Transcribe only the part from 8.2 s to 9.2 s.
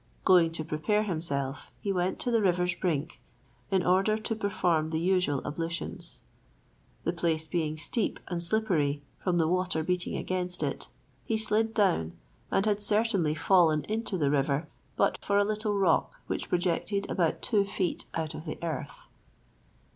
and slippery,